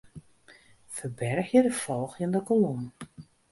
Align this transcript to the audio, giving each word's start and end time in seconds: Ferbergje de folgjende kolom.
Ferbergje 0.87 1.61
de 1.63 1.71
folgjende 1.71 2.43
kolom. 2.43 2.91